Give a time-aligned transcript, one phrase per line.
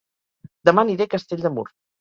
[0.69, 1.69] Dema aniré a Castell de Mur